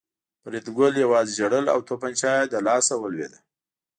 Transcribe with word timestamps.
فریدګل 0.41 0.93
یوازې 1.03 1.31
ژړل 1.39 1.65
او 1.73 1.79
توپانچه 1.87 2.29
یې 2.37 2.49
له 2.53 2.59
لاسه 2.67 2.93
ولوېده 2.97 3.39